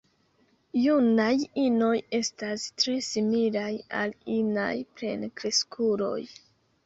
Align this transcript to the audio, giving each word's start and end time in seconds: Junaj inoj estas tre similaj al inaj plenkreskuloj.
Junaj 0.83 1.33
inoj 1.63 1.91
estas 2.19 2.63
tre 2.83 2.95
similaj 3.09 3.67
al 3.99 4.15
inaj 4.37 4.73
plenkreskuloj. 5.01 6.19